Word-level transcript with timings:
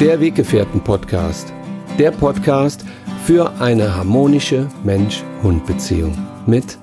Der 0.00 0.18
Weggefährten-Podcast. 0.18 1.52
Der 1.98 2.10
Podcast 2.10 2.86
für 3.26 3.50
eine 3.60 3.94
harmonische 3.94 4.66
Mensch-Hund-Beziehung 4.82 6.16
mit 6.46 6.78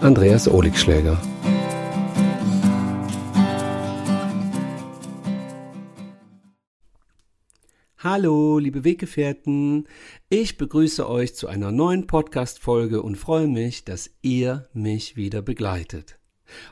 Andreas 0.00 0.46
Oligschläger. 0.46 1.20
Hallo, 7.98 8.60
liebe 8.60 8.84
Weggefährten. 8.84 9.88
Ich 10.28 10.56
begrüße 10.56 11.10
euch 11.10 11.34
zu 11.34 11.48
einer 11.48 11.72
neuen 11.72 12.06
Podcast-Folge 12.06 13.02
und 13.02 13.16
freue 13.16 13.48
mich, 13.48 13.84
dass 13.84 14.12
ihr 14.22 14.68
mich 14.72 15.16
wieder 15.16 15.42
begleitet. 15.42 16.20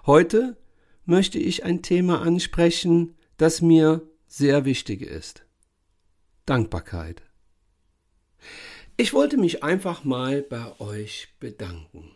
Heute 0.06 0.58
möchte 1.04 1.40
ich 1.40 1.64
ein 1.64 1.82
Thema 1.82 2.22
ansprechen, 2.22 3.16
das 3.36 3.62
mir 3.62 4.08
sehr 4.28 4.64
wichtig 4.64 5.02
ist. 5.02 5.47
Dankbarkeit. 6.48 7.22
Ich 8.96 9.12
wollte 9.12 9.36
mich 9.36 9.62
einfach 9.62 10.04
mal 10.04 10.42
bei 10.42 10.80
euch 10.80 11.28
bedanken. 11.40 12.12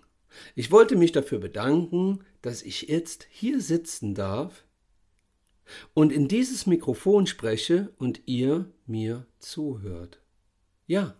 Ich 0.54 0.70
wollte 0.70 0.96
mich 0.96 1.12
dafür 1.12 1.38
bedanken, 1.38 2.24
dass 2.40 2.62
ich 2.62 2.82
jetzt 2.82 3.26
hier 3.30 3.60
sitzen 3.60 4.14
darf 4.14 4.64
und 5.92 6.12
in 6.12 6.28
dieses 6.28 6.66
Mikrofon 6.66 7.26
spreche 7.26 7.92
und 7.98 8.22
ihr 8.26 8.72
mir 8.86 9.26
zuhört. 9.38 10.22
Ja, 10.86 11.14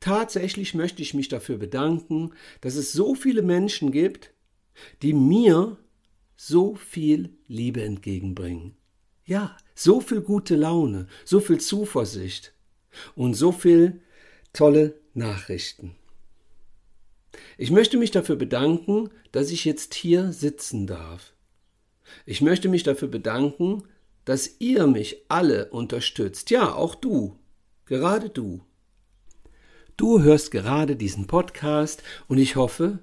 tatsächlich 0.00 0.74
möchte 0.74 1.02
ich 1.02 1.12
mich 1.12 1.28
dafür 1.28 1.58
bedanken, 1.58 2.32
dass 2.62 2.76
es 2.76 2.92
so 2.92 3.14
viele 3.14 3.42
Menschen 3.42 3.92
gibt, 3.92 4.32
die 5.02 5.12
mir 5.12 5.76
so 6.36 6.74
viel 6.74 7.36
Liebe 7.46 7.82
entgegenbringen. 7.82 8.76
Ja, 9.24 9.56
so 9.74 10.00
viel 10.00 10.20
gute 10.20 10.56
Laune, 10.56 11.06
so 11.24 11.40
viel 11.40 11.58
Zuversicht 11.58 12.52
und 13.16 13.34
so 13.34 13.52
viel 13.52 14.00
tolle 14.52 14.94
Nachrichten. 15.14 15.96
Ich 17.58 17.70
möchte 17.70 17.96
mich 17.96 18.10
dafür 18.10 18.36
bedanken, 18.36 19.10
dass 19.32 19.50
ich 19.50 19.64
jetzt 19.64 19.94
hier 19.94 20.32
sitzen 20.32 20.86
darf. 20.86 21.32
Ich 22.26 22.40
möchte 22.40 22.68
mich 22.68 22.82
dafür 22.82 23.08
bedanken, 23.08 23.84
dass 24.24 24.56
ihr 24.58 24.86
mich 24.86 25.24
alle 25.28 25.70
unterstützt. 25.70 26.50
Ja, 26.50 26.74
auch 26.74 26.94
du, 26.94 27.38
gerade 27.86 28.30
du. 28.30 28.60
Du 29.96 30.22
hörst 30.22 30.50
gerade 30.50 30.96
diesen 30.96 31.26
Podcast 31.26 32.02
und 32.26 32.38
ich 32.38 32.56
hoffe, 32.56 32.98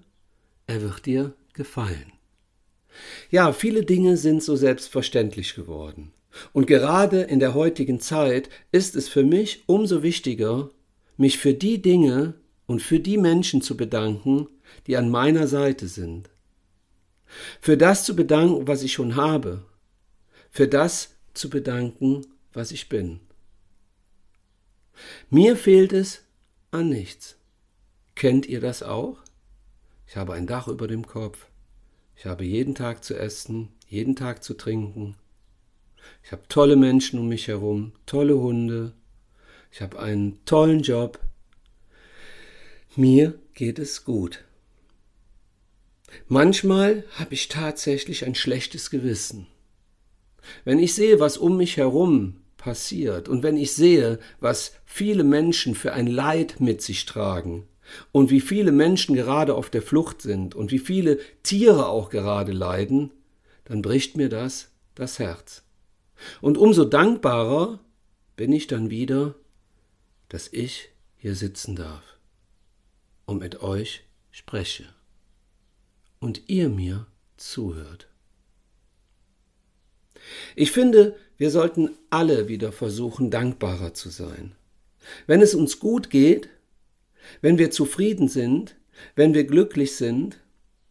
er 0.67 0.81
wird 0.81 1.05
dir 1.05 1.33
gefallen. 1.53 2.11
Ja, 3.29 3.53
viele 3.53 3.85
Dinge 3.85 4.17
sind 4.17 4.43
so 4.43 4.55
selbstverständlich 4.55 5.55
geworden. 5.55 6.11
Und 6.53 6.67
gerade 6.67 7.21
in 7.21 7.39
der 7.39 7.53
heutigen 7.53 7.99
Zeit 7.99 8.49
ist 8.71 8.95
es 8.95 9.09
für 9.09 9.23
mich 9.23 9.63
umso 9.67 10.03
wichtiger, 10.03 10.69
mich 11.17 11.37
für 11.37 11.53
die 11.53 11.81
Dinge 11.81 12.35
und 12.65 12.81
für 12.81 12.99
die 12.99 13.17
Menschen 13.17 13.61
zu 13.61 13.75
bedanken, 13.75 14.47
die 14.87 14.97
an 14.97 15.09
meiner 15.09 15.47
Seite 15.47 15.87
sind. 15.87 16.29
Für 17.59 17.77
das 17.77 18.05
zu 18.05 18.15
bedanken, 18.15 18.67
was 18.67 18.83
ich 18.83 18.93
schon 18.93 19.15
habe. 19.15 19.65
Für 20.49 20.67
das 20.67 21.15
zu 21.33 21.49
bedanken, 21.49 22.25
was 22.53 22.71
ich 22.71 22.89
bin. 22.89 23.19
Mir 25.29 25.55
fehlt 25.55 25.93
es 25.93 26.23
an 26.71 26.89
nichts. 26.89 27.37
Kennt 28.15 28.45
ihr 28.47 28.59
das 28.59 28.83
auch? 28.83 29.17
Ich 30.07 30.15
habe 30.17 30.33
ein 30.33 30.47
Dach 30.47 30.67
über 30.67 30.87
dem 30.87 31.07
Kopf. 31.07 31.47
Ich 32.15 32.25
habe 32.25 32.43
jeden 32.43 32.75
Tag 32.75 33.03
zu 33.03 33.17
essen, 33.17 33.69
jeden 33.87 34.15
Tag 34.15 34.43
zu 34.43 34.53
trinken. 34.53 35.15
Ich 36.23 36.31
habe 36.31 36.43
tolle 36.49 36.75
Menschen 36.75 37.19
um 37.19 37.27
mich 37.27 37.47
herum, 37.47 37.93
tolle 38.05 38.37
Hunde. 38.37 38.93
Ich 39.71 39.81
habe 39.81 39.99
einen 39.99 40.43
tollen 40.45 40.81
Job. 40.81 41.19
Mir 42.95 43.39
geht 43.53 43.79
es 43.79 44.03
gut. 44.03 44.43
Manchmal 46.27 47.05
habe 47.13 47.33
ich 47.33 47.47
tatsächlich 47.47 48.25
ein 48.25 48.35
schlechtes 48.35 48.89
Gewissen. 48.89 49.47
Wenn 50.65 50.79
ich 50.79 50.93
sehe, 50.93 51.19
was 51.19 51.37
um 51.37 51.57
mich 51.57 51.77
herum 51.77 52.41
passiert 52.57 53.29
und 53.29 53.43
wenn 53.43 53.57
ich 53.57 53.73
sehe, 53.73 54.19
was 54.39 54.73
viele 54.85 55.23
Menschen 55.23 55.75
für 55.75 55.93
ein 55.93 56.07
Leid 56.07 56.59
mit 56.59 56.81
sich 56.81 57.05
tragen, 57.05 57.67
und 58.11 58.29
wie 58.29 58.41
viele 58.41 58.71
Menschen 58.71 59.15
gerade 59.15 59.55
auf 59.55 59.69
der 59.69 59.81
Flucht 59.81 60.21
sind 60.21 60.55
und 60.55 60.71
wie 60.71 60.79
viele 60.79 61.19
Tiere 61.43 61.87
auch 61.87 62.09
gerade 62.09 62.51
leiden, 62.51 63.11
dann 63.65 63.81
bricht 63.81 64.17
mir 64.17 64.29
das 64.29 64.69
das 64.95 65.19
Herz. 65.19 65.63
Und 66.41 66.57
umso 66.57 66.85
dankbarer 66.85 67.79
bin 68.35 68.51
ich 68.53 68.67
dann 68.67 68.89
wieder, 68.89 69.35
dass 70.29 70.47
ich 70.51 70.89
hier 71.17 71.35
sitzen 71.35 71.75
darf 71.75 72.17
und 73.25 73.39
mit 73.39 73.61
euch 73.61 74.03
spreche 74.31 74.85
und 76.19 76.49
ihr 76.49 76.69
mir 76.69 77.07
zuhört. 77.37 78.07
Ich 80.55 80.71
finde, 80.71 81.15
wir 81.37 81.49
sollten 81.49 81.91
alle 82.09 82.47
wieder 82.47 82.71
versuchen, 82.71 83.31
dankbarer 83.31 83.93
zu 83.93 84.09
sein. 84.09 84.55
Wenn 85.27 85.41
es 85.41 85.55
uns 85.55 85.79
gut 85.79 86.09
geht, 86.09 86.49
wenn 87.41 87.57
wir 87.57 87.71
zufrieden 87.71 88.27
sind, 88.27 88.75
wenn 89.15 89.33
wir 89.33 89.45
glücklich 89.45 89.95
sind, 89.95 90.39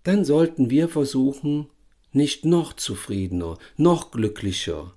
dann 0.03 0.25
sollten 0.25 0.71
wir 0.71 0.89
versuchen, 0.89 1.69
nicht 2.13 2.45
noch 2.45 2.73
zufriedener, 2.73 3.59
noch 3.77 4.11
glücklicher, 4.11 4.95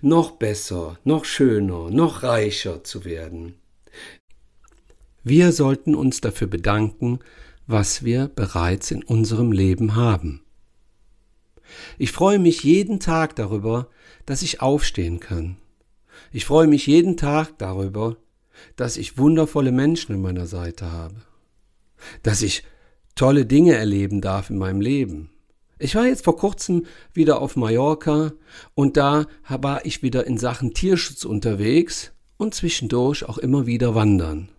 noch 0.00 0.32
besser, 0.32 0.98
noch 1.04 1.24
schöner, 1.24 1.90
noch 1.90 2.22
reicher 2.22 2.84
zu 2.84 3.04
werden. 3.04 3.54
Wir 5.22 5.52
sollten 5.52 5.94
uns 5.94 6.20
dafür 6.20 6.46
bedanken, 6.46 7.20
was 7.66 8.04
wir 8.04 8.28
bereits 8.28 8.90
in 8.90 9.02
unserem 9.02 9.52
Leben 9.52 9.94
haben. 9.94 10.42
Ich 11.98 12.12
freue 12.12 12.38
mich 12.38 12.64
jeden 12.64 13.00
Tag 13.00 13.36
darüber, 13.36 13.88
dass 14.26 14.42
ich 14.42 14.60
aufstehen 14.60 15.20
kann. 15.20 15.56
Ich 16.32 16.44
freue 16.44 16.66
mich 16.66 16.86
jeden 16.86 17.16
Tag 17.16 17.58
darüber, 17.58 18.16
dass 18.76 18.96
ich 18.96 19.18
wundervolle 19.18 19.72
Menschen 19.72 20.14
an 20.14 20.22
meiner 20.22 20.46
Seite 20.46 20.90
habe, 20.90 21.16
dass 22.22 22.42
ich 22.42 22.64
tolle 23.14 23.46
Dinge 23.46 23.74
erleben 23.74 24.20
darf 24.20 24.50
in 24.50 24.58
meinem 24.58 24.80
Leben. 24.80 25.30
Ich 25.82 25.94
war 25.94 26.06
jetzt 26.06 26.24
vor 26.24 26.36
kurzem 26.36 26.84
wieder 27.14 27.40
auf 27.40 27.56
Mallorca 27.56 28.32
und 28.74 28.98
da 28.98 29.26
war 29.48 29.86
ich 29.86 30.02
wieder 30.02 30.26
in 30.26 30.36
Sachen 30.36 30.74
Tierschutz 30.74 31.24
unterwegs 31.24 32.12
und 32.36 32.54
zwischendurch 32.54 33.24
auch 33.24 33.38
immer 33.38 33.66
wieder 33.66 33.94
wandern. 33.94 34.50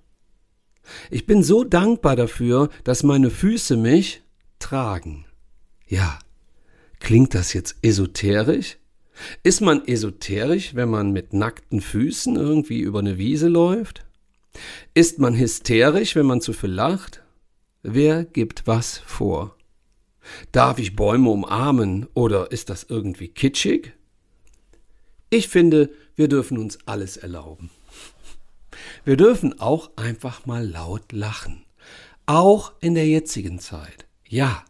Ich 1.12 1.28
bin 1.28 1.44
so 1.44 1.64
dankbar 1.64 2.16
dafür, 2.16 2.70
dass 2.84 3.04
meine 3.04 3.30
Füße 3.30 3.78
mich 3.78 4.24
tragen. 4.58 5.26
Ja, 5.88 6.18
klingt 7.00 7.36
das 7.36 7.54
jetzt 7.54 7.76
esoterisch? 7.84 8.78
Ist 9.44 9.62
man 9.62 9.88
esoterisch, 9.88 10.74
wenn 10.74 10.90
man 10.90 11.12
mit 11.12 11.34
nackten 11.34 11.82
Füßen 11.82 12.36
irgendwie 12.36 12.80
über 12.80 12.98
eine 12.98 13.20
Wiese 13.20 13.48
läuft? 13.48 14.06
Ist 14.96 15.20
man 15.20 15.38
hysterisch, 15.38 16.16
wenn 16.16 16.26
man 16.26 16.42
zu 16.42 16.52
viel 16.52 16.72
lacht? 16.72 17.22
Wer 17.84 18.26
gibt 18.26 18.66
was 18.66 18.98
vor? 18.98 19.56
Darf 20.52 20.80
ich 20.80 20.96
Bäume 20.96 21.30
umarmen 21.30 22.08
oder 22.14 22.52
ist 22.52 22.70
das 22.70 22.86
irgendwie 22.88 23.28
kitschig? 23.28 23.94
Ich 25.30 25.48
finde, 25.48 25.90
wir 26.16 26.28
dürfen 26.28 26.58
uns 26.58 26.80
alles 26.86 27.18
erlauben. 27.18 27.70
Wir 29.06 29.18
dürfen 29.18 29.60
auch 29.60 29.92
einfach 29.96 30.46
mal 30.46 30.68
laut 30.68 31.12
lachen. 31.12 31.64
Auch 32.26 32.74
in 32.82 32.96
der 32.96 33.08
jetzigen 33.08 33.60
Zeit. 33.60 34.06
Ja, 34.28 34.64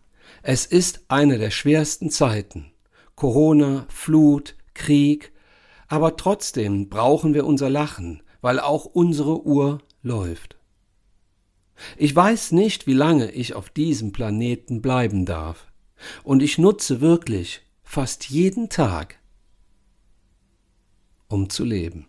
es 0.44 0.66
ist 0.66 1.02
eine 1.08 1.38
der 1.38 1.52
schwersten 1.52 2.10
Zeiten. 2.10 2.72
Corona, 3.16 3.86
Flut, 3.90 4.56
Krieg, 4.74 5.32
aber 5.88 6.16
trotzdem 6.16 6.90
brauchen 6.90 7.34
wir 7.34 7.46
unser 7.46 7.70
Lachen, 7.70 8.24
weil 8.42 8.60
auch 8.60 8.86
unsere 8.86 9.46
Uhr 9.46 9.80
läuft. 10.02 10.58
Ich 11.98 12.16
weiß 12.16 12.52
nicht, 12.52 12.88
wie 12.88 12.94
lange 12.94 13.32
ich 13.32 13.54
auf 13.54 13.70
diesem 13.70 14.12
Planeten 14.12 14.82
bleiben 14.82 15.26
darf, 15.26 15.72
und 16.24 16.42
ich 16.42 16.58
nutze 16.58 17.02
wirklich 17.02 17.62
fast 17.84 18.30
jeden 18.30 18.70
Tag, 18.70 19.20
um 21.28 21.50
zu 21.50 21.64
leben. 21.64 22.08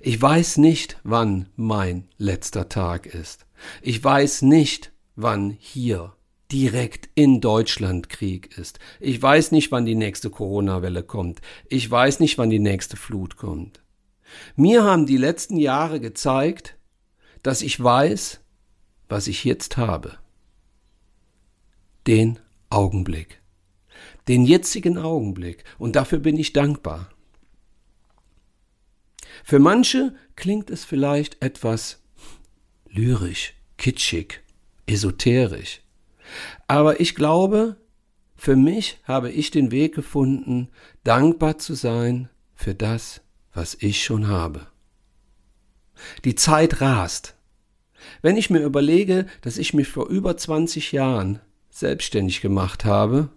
Ich 0.00 0.20
weiß 0.20 0.58
nicht, 0.58 0.98
wann 1.04 1.48
mein 1.56 2.08
letzter 2.16 2.68
Tag 2.68 3.06
ist. 3.06 3.46
Ich 3.82 4.02
weiß 4.02 4.42
nicht, 4.42 4.92
wann 5.14 5.50
hier 5.50 6.14
direkt 6.50 7.10
in 7.14 7.40
Deutschland 7.40 8.08
Krieg 8.08 8.56
ist. 8.56 8.78
Ich 9.00 9.20
weiß 9.20 9.52
nicht, 9.52 9.70
wann 9.70 9.84
die 9.84 9.94
nächste 9.94 10.30
Corona-Welle 10.30 11.02
kommt. 11.02 11.40
Ich 11.68 11.90
weiß 11.90 12.20
nicht, 12.20 12.38
wann 12.38 12.50
die 12.50 12.58
nächste 12.58 12.96
Flut 12.96 13.36
kommt. 13.36 13.82
Mir 14.56 14.82
haben 14.84 15.06
die 15.06 15.16
letzten 15.16 15.56
Jahre 15.56 16.00
gezeigt, 16.00 16.76
dass 17.42 17.62
ich 17.62 17.82
weiß, 17.82 18.40
was 19.08 19.26
ich 19.26 19.44
jetzt 19.44 19.76
habe. 19.76 20.18
Den 22.06 22.38
Augenblick. 22.70 23.40
Den 24.28 24.44
jetzigen 24.44 24.98
Augenblick. 24.98 25.64
Und 25.78 25.96
dafür 25.96 26.18
bin 26.18 26.36
ich 26.36 26.52
dankbar. 26.52 27.10
Für 29.44 29.58
manche 29.58 30.14
klingt 30.36 30.70
es 30.70 30.84
vielleicht 30.84 31.42
etwas 31.42 32.02
lyrisch, 32.88 33.54
kitschig, 33.76 34.42
esoterisch. 34.86 35.80
Aber 36.66 37.00
ich 37.00 37.14
glaube, 37.14 37.76
für 38.36 38.56
mich 38.56 39.00
habe 39.04 39.30
ich 39.30 39.50
den 39.50 39.70
Weg 39.70 39.94
gefunden, 39.94 40.68
dankbar 41.04 41.58
zu 41.58 41.74
sein 41.74 42.28
für 42.54 42.74
das, 42.74 43.20
was 43.52 43.76
ich 43.80 44.04
schon 44.04 44.28
habe. 44.28 44.66
Die 46.24 46.34
Zeit 46.34 46.80
rast. 46.80 47.34
Wenn 48.22 48.36
ich 48.36 48.50
mir 48.50 48.60
überlege, 48.62 49.26
dass 49.40 49.58
ich 49.58 49.74
mich 49.74 49.88
vor 49.88 50.08
über 50.08 50.36
20 50.36 50.92
Jahren 50.92 51.40
selbstständig 51.70 52.40
gemacht 52.40 52.84
habe 52.84 53.30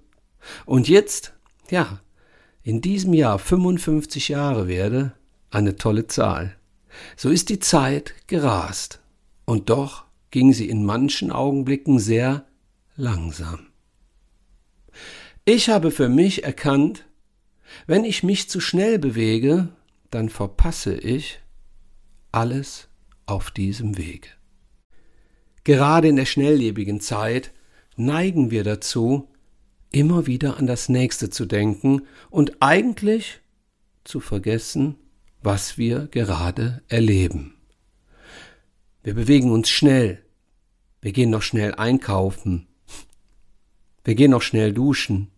und 0.66 0.88
jetzt, 0.88 1.34
ja, 1.70 2.00
in 2.64 2.82
diesem 2.82 3.14
Jahr 3.14 3.40
55 3.40 4.30
Jahre 4.30 4.68
werde, 4.68 5.14
eine 5.50 5.76
tolle 5.76 6.08
Zahl. 6.08 6.56
So 7.16 7.30
ist 7.30 7.50
die 7.50 7.60
Zeit 7.60 8.14
gerast. 8.28 9.02
Und 9.46 9.70
doch 9.70 10.06
ging 10.30 10.54
sie 10.54 10.70
in 10.70 10.86
manchen 10.86 11.32
Augenblicken 11.32 12.00
sehr 12.00 12.46
langsam. 12.96 13.68
Ich 15.46 15.70
habe 15.70 15.92
für 15.92 16.10
mich 16.10 16.44
erkannt, 16.44 17.06
wenn 17.88 18.04
ich 18.04 18.24
mich 18.24 18.50
zu 18.50 18.60
schnell 18.60 19.00
bewege, 19.00 19.70
dann 20.10 20.30
verpasse 20.30 20.94
ich 20.94 21.40
alles 22.32 22.90
auf 23.26 23.50
diesem 23.50 23.98
Weg. 23.98 24.38
Gerade 25.64 26.08
in 26.08 26.16
der 26.16 26.26
schnelllebigen 26.26 27.02
Zeit 27.02 27.52
neigen 27.96 28.52
wir 28.52 28.64
dazu, 28.64 29.30
immer 29.92 30.26
wieder 30.26 30.58
an 30.58 30.68
das 30.68 30.90
Nächste 30.90 31.30
zu 31.30 31.46
denken 31.46 32.04
und 32.30 32.62
eigentlich 32.62 33.42
zu 34.04 34.20
vergessen, 34.20 34.96
was 35.44 35.78
wir 35.78 36.08
gerade 36.08 36.82
erleben. 36.88 37.56
Wir 39.04 39.14
bewegen 39.14 39.52
uns 39.52 39.70
schnell. 39.70 40.24
Wir 41.02 41.12
gehen 41.12 41.30
noch 41.30 41.42
schnell 41.42 41.74
einkaufen. 41.76 42.68
Wir 44.04 44.16
gehen 44.16 44.32
noch 44.32 44.42
schnell 44.42 44.74
duschen. 44.74 45.32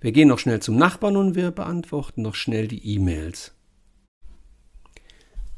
Wir 0.00 0.12
gehen 0.12 0.28
noch 0.28 0.38
schnell 0.38 0.60
zum 0.60 0.76
Nachbarn 0.76 1.16
und 1.16 1.34
wir 1.34 1.50
beantworten 1.50 2.22
noch 2.22 2.34
schnell 2.34 2.68
die 2.68 2.86
E-Mails. 2.94 3.52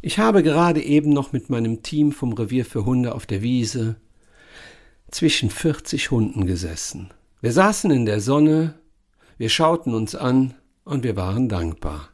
Ich 0.06 0.19
habe 0.19 0.43
gerade 0.43 0.83
eben 0.83 1.15
noch 1.15 1.33
mit 1.33 1.49
meinem 1.49 1.83
Team 1.83 2.12
vom 2.12 2.35
Revier 2.35 2.67
für 2.67 2.85
Hunde 2.85 3.15
auf 3.15 3.25
der 3.25 3.41
Wiese 3.41 3.97
zwischen 5.11 5.49
40 5.49 6.11
Hunden 6.11 6.45
gesessen. 6.45 7.09
Wir 7.41 7.53
saßen 7.53 7.91
in 7.91 8.05
der 8.05 8.21
Sonne, 8.21 8.75
wir 9.39 9.49
schauten 9.49 9.95
uns 9.95 10.15
an 10.15 10.53
und 10.85 11.05
wir 11.05 11.17
waren 11.17 11.49
dankbar. 11.49 12.11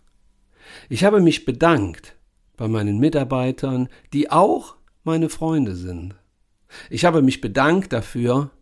Ich 0.88 1.02
habe 1.02 1.20
mich 1.20 1.44
bedankt 1.44 2.14
bei 2.56 2.68
meinen 2.68 3.00
Mitarbeitern, 3.00 3.88
die 4.12 4.30
auch 4.30 4.76
meine 5.02 5.28
Freunde 5.28 5.74
sind. 5.74 6.14
Ich 6.90 7.04
habe 7.04 7.22
mich 7.22 7.40
bedankt 7.40 7.92
dafür, 7.92 8.52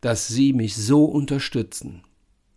dass 0.00 0.26
sie 0.26 0.54
mich 0.54 0.74
so 0.74 1.04
unterstützen. 1.04 2.02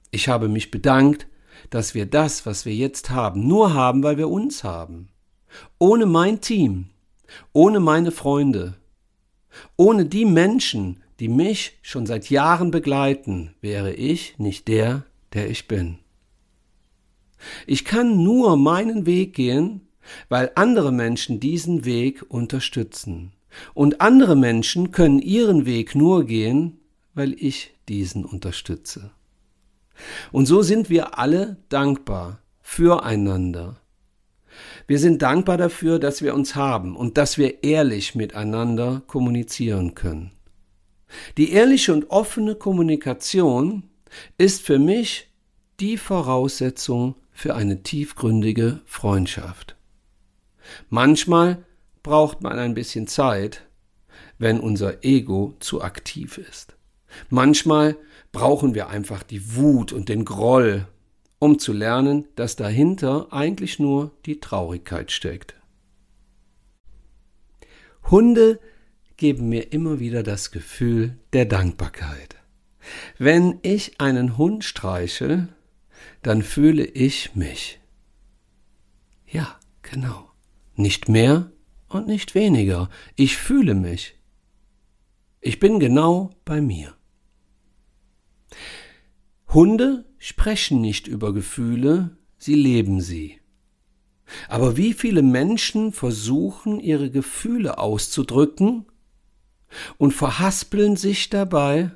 Ich 0.10 0.30
habe 0.30 0.48
mich 0.48 0.72
bedankt, 0.72 1.28
dass 1.70 1.94
wir 1.94 2.06
das, 2.06 2.46
was 2.46 2.66
wir 2.66 2.74
jetzt 2.74 3.10
haben, 3.10 3.46
nur 3.46 3.74
haben, 3.74 4.04
weil 4.04 4.18
wir 4.18 4.30
uns 4.30 4.64
haben. 4.64 5.10
Ohne 5.80 6.06
mein 6.06 6.42
Team, 6.42 6.90
ohne 7.52 7.80
meine 7.80 8.12
Freunde, 8.12 8.76
ohne 9.78 10.06
die 10.06 10.26
Menschen, 10.26 11.02
die 11.20 11.28
mich 11.28 11.78
schon 11.82 12.06
seit 12.06 12.30
Jahren 12.30 12.72
begleiten, 12.72 13.54
wäre 13.62 13.94
ich 13.94 14.38
nicht 14.40 14.68
der, 14.68 15.06
der 15.34 15.50
ich 15.50 15.68
bin. 15.68 16.00
Ich 17.68 17.86
kann 17.86 18.24
nur 18.24 18.58
meinen 18.58 19.06
Weg 19.06 19.34
gehen, 19.34 19.82
weil 20.30 20.52
andere 20.56 20.92
Menschen 20.92 21.40
diesen 21.40 21.86
Weg 21.86 22.26
unterstützen. 22.30 23.32
Und 23.74 24.02
andere 24.02 24.36
Menschen 24.36 24.92
können 24.92 25.20
ihren 25.20 25.66
Weg 25.66 25.96
nur 25.96 26.26
gehen, 26.26 26.80
weil 27.14 27.34
ich 27.34 27.74
diesen 27.88 28.26
unterstütze. 28.26 29.12
Und 30.32 30.48
so 30.48 30.62
sind 30.62 30.90
wir 30.90 31.20
alle 31.20 31.58
dankbar 31.70 32.40
füreinander. 32.62 33.80
Wir 34.88 35.00
sind 35.00 35.22
dankbar 35.22 35.58
dafür, 35.58 36.00
dass 36.00 36.22
wir 36.22 36.34
uns 36.34 36.56
haben 36.56 36.96
und 36.96 37.18
dass 37.18 37.38
wir 37.38 37.64
ehrlich 37.64 38.16
miteinander 38.16 39.02
kommunizieren 39.08 39.96
können. 39.96 40.32
Die 41.38 41.52
ehrliche 41.52 41.94
und 41.94 42.10
offene 42.10 42.56
Kommunikation 42.56 43.84
ist 44.38 44.62
für 44.62 44.80
mich 44.80 45.30
die 45.80 45.98
Voraussetzung 45.98 47.16
für 47.32 47.56
eine 47.56 47.84
tiefgründige 47.84 48.82
Freundschaft. 48.86 49.76
Manchmal 50.90 51.66
braucht 52.04 52.42
man 52.42 52.60
ein 52.60 52.74
bisschen 52.74 53.08
Zeit, 53.08 53.64
wenn 54.38 54.60
unser 54.60 55.04
Ego 55.04 55.56
zu 55.60 55.82
aktiv 55.82 56.38
ist. 56.38 56.76
Manchmal 57.30 57.96
brauchen 58.32 58.74
wir 58.74 58.90
einfach 58.90 59.24
die 59.24 59.56
Wut 59.56 59.94
und 59.94 60.10
den 60.10 60.26
Groll, 60.26 60.88
um 61.44 61.60
zu 61.60 61.74
lernen, 61.74 62.25
dass 62.36 62.56
dahinter 62.56 63.28
eigentlich 63.31 63.78
nur 63.78 64.12
die 64.25 64.40
Traurigkeit 64.40 65.12
steckt. 65.12 65.56
Hunde 68.10 68.62
geben 69.18 69.50
mir 69.50 69.74
immer 69.74 70.00
wieder 70.00 70.24
das 70.24 70.51
Gefühl 70.51 71.18
der 71.34 71.44
Dankbarkeit. 71.44 72.38
Wenn 73.18 73.60
ich 73.62 74.00
einen 74.00 74.38
Hund 74.38 74.63
streiche, 74.63 75.50
dann 76.22 76.44
fühle 76.44 76.86
ich 76.86 77.36
mich. 77.36 77.81
Ja, 79.28 79.60
genau. 79.81 80.31
Nicht 80.78 81.10
mehr 81.10 81.51
und 81.89 82.07
nicht 82.07 82.36
weniger. 82.36 82.89
Ich 83.18 83.36
fühle 83.36 83.75
mich. 83.75 84.16
Ich 85.42 85.60
bin 85.60 85.81
genau 85.81 86.30
bei 86.46 86.62
mir. 86.62 86.96
Hunde 89.50 90.06
sprechen 90.24 90.80
nicht 90.80 91.06
über 91.10 91.34
Gefühle, 91.34 92.16
sie 92.38 92.56
leben 92.56 93.02
sie. 93.02 93.42
Aber 94.48 94.78
wie 94.78 94.94
viele 94.94 95.22
Menschen 95.22 95.92
versuchen, 95.92 96.80
ihre 96.80 97.12
Gefühle 97.12 97.78
auszudrücken 97.78 98.86
und 99.98 100.14
verhaspeln 100.14 100.96
sich 100.96 101.30
dabei 101.30 101.92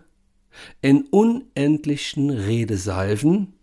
in 0.81 1.03
unendlichen 1.03 2.29
Redesalven 2.29 3.53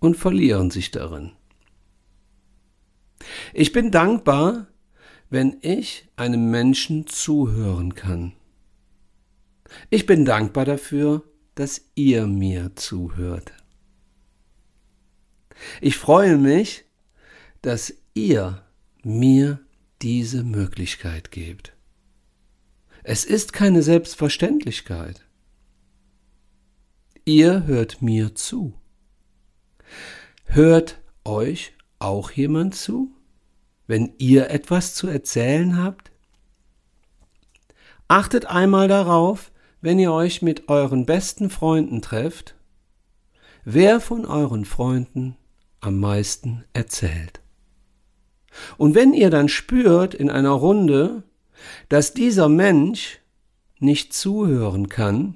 und 0.00 0.18
verlieren 0.18 0.70
sich 0.70 0.90
darin. 0.90 1.32
Ich 3.54 3.72
bin 3.72 3.90
dankbar, 3.90 4.66
wenn 5.30 5.56
ich 5.62 6.10
einem 6.16 6.50
Menschen 6.50 7.06
zuhören 7.06 7.94
kann. 7.94 8.34
Ich 9.88 10.04
bin 10.04 10.26
dankbar 10.26 10.66
dafür, 10.66 11.22
dass 11.54 11.82
ihr 11.94 12.26
mir 12.26 12.74
zuhört. 12.76 13.52
Ich 15.80 15.96
freue 15.96 16.36
mich, 16.36 16.84
dass 17.62 17.94
ihr 18.14 18.62
mir 19.02 19.60
diese 20.02 20.42
Möglichkeit 20.42 21.30
gebt. 21.30 21.72
Es 23.02 23.24
ist 23.24 23.52
keine 23.52 23.82
Selbstverständlichkeit. 23.82 25.24
Ihr 27.24 27.64
hört 27.66 28.02
mir 28.02 28.34
zu. 28.34 28.74
Hört 30.44 31.00
euch 31.24 31.72
auch 31.98 32.30
jemand 32.30 32.74
zu, 32.74 33.10
wenn 33.86 34.12
ihr 34.18 34.50
etwas 34.50 34.94
zu 34.94 35.06
erzählen 35.06 35.76
habt? 35.76 36.10
Achtet 38.08 38.46
einmal 38.46 38.88
darauf, 38.88 39.50
wenn 39.84 39.98
ihr 39.98 40.14
euch 40.14 40.40
mit 40.40 40.70
euren 40.70 41.04
besten 41.04 41.50
Freunden 41.50 42.00
trefft, 42.00 42.54
wer 43.66 44.00
von 44.00 44.24
euren 44.24 44.64
Freunden 44.64 45.36
am 45.80 46.00
meisten 46.00 46.64
erzählt. 46.72 47.42
Und 48.78 48.94
wenn 48.94 49.12
ihr 49.12 49.28
dann 49.28 49.50
spürt 49.50 50.14
in 50.14 50.30
einer 50.30 50.52
Runde, 50.52 51.22
dass 51.90 52.14
dieser 52.14 52.48
Mensch 52.48 53.20
nicht 53.78 54.14
zuhören 54.14 54.88
kann, 54.88 55.34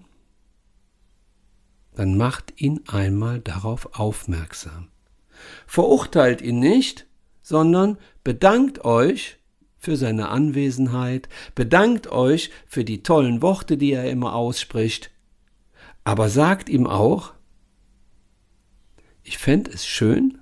dann 1.94 2.16
macht 2.16 2.58
ihn 2.58 2.80
einmal 2.86 3.40
darauf 3.40 3.98
aufmerksam. 4.00 4.88
Verurteilt 5.66 6.40
ihn 6.40 6.58
nicht, 6.58 7.06
sondern 7.42 7.98
bedankt 8.24 8.82
euch 8.82 9.37
für 9.78 9.96
seine 9.96 10.28
Anwesenheit, 10.28 11.28
bedankt 11.54 12.08
euch 12.08 12.50
für 12.66 12.84
die 12.84 13.02
tollen 13.02 13.42
Worte, 13.42 13.76
die 13.76 13.92
er 13.92 14.10
immer 14.10 14.34
ausspricht, 14.34 15.10
aber 16.04 16.28
sagt 16.28 16.68
ihm 16.68 16.86
auch, 16.86 17.32
ich 19.22 19.38
fände 19.38 19.70
es 19.70 19.86
schön, 19.86 20.38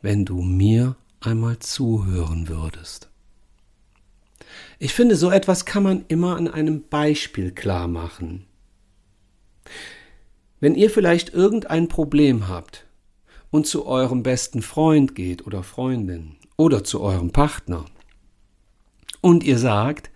wenn 0.00 0.24
du 0.24 0.40
mir 0.40 0.96
einmal 1.20 1.58
zuhören 1.58 2.48
würdest. 2.48 3.10
Ich 4.78 4.92
finde, 4.92 5.16
so 5.16 5.30
etwas 5.30 5.64
kann 5.64 5.82
man 5.82 6.04
immer 6.08 6.36
an 6.36 6.48
einem 6.48 6.86
Beispiel 6.88 7.50
klar 7.50 7.88
machen. 7.88 8.46
Wenn 10.60 10.74
ihr 10.74 10.90
vielleicht 10.90 11.34
irgendein 11.34 11.88
Problem 11.88 12.48
habt 12.48 12.86
und 13.50 13.66
zu 13.66 13.86
eurem 13.86 14.22
besten 14.22 14.62
Freund 14.62 15.14
geht 15.14 15.46
oder 15.46 15.62
Freundin 15.62 16.36
oder 16.56 16.84
zu 16.84 17.00
eurem 17.00 17.32
Partner 17.32 17.84
und 19.24 19.42
ihr 19.42 19.58
sagt, 19.58 20.10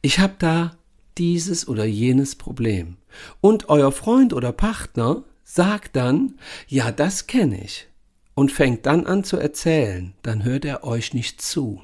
ich 0.00 0.20
habe 0.20 0.36
da 0.38 0.78
dieses 1.18 1.66
oder 1.66 1.84
jenes 1.84 2.36
Problem. 2.36 2.96
Und 3.40 3.68
euer 3.68 3.90
Freund 3.90 4.32
oder 4.32 4.52
Partner 4.52 5.24
sagt 5.42 5.96
dann, 5.96 6.38
ja, 6.68 6.92
das 6.92 7.26
kenne 7.26 7.60
ich, 7.64 7.88
und 8.34 8.52
fängt 8.52 8.86
dann 8.86 9.06
an 9.06 9.24
zu 9.24 9.38
erzählen, 9.38 10.14
dann 10.22 10.44
hört 10.44 10.64
er 10.64 10.84
euch 10.84 11.14
nicht 11.14 11.42
zu. 11.42 11.82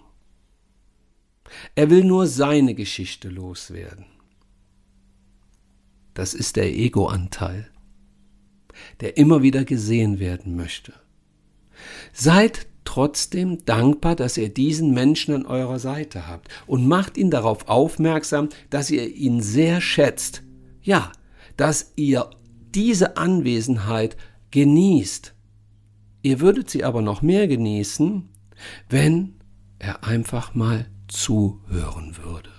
Er 1.74 1.90
will 1.90 2.04
nur 2.04 2.28
seine 2.28 2.76
Geschichte 2.76 3.30
loswerden. 3.30 4.06
Das 6.14 6.34
ist 6.34 6.54
der 6.54 6.72
Ego-Anteil, 6.72 7.68
der 9.00 9.16
immer 9.16 9.42
wieder 9.42 9.64
gesehen 9.64 10.20
werden 10.20 10.54
möchte. 10.54 10.94
Seid 12.12 12.68
trotzdem 12.84 13.64
dankbar, 13.64 14.16
dass 14.16 14.36
ihr 14.36 14.48
diesen 14.48 14.92
Menschen 14.92 15.34
an 15.34 15.46
eurer 15.46 15.78
Seite 15.78 16.28
habt 16.28 16.48
und 16.66 16.86
macht 16.86 17.16
ihn 17.16 17.30
darauf 17.30 17.68
aufmerksam, 17.68 18.48
dass 18.70 18.90
ihr 18.90 19.08
ihn 19.08 19.40
sehr 19.40 19.80
schätzt. 19.80 20.42
Ja, 20.82 21.12
dass 21.56 21.92
ihr 21.96 22.30
diese 22.74 23.16
Anwesenheit 23.16 24.16
genießt. 24.50 25.34
Ihr 26.22 26.40
würdet 26.40 26.70
sie 26.70 26.84
aber 26.84 27.02
noch 27.02 27.22
mehr 27.22 27.48
genießen, 27.48 28.28
wenn 28.88 29.34
er 29.78 30.04
einfach 30.04 30.54
mal 30.54 30.86
zuhören 31.08 32.16
würde. 32.16 32.50